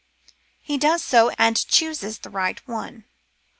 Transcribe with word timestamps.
He 0.59 0.79
does 0.79 1.03
so, 1.03 1.29
and 1.37 1.55
chooses 1.67 2.17
the 2.17 2.31
right 2.31 2.59
one. 2.67 3.05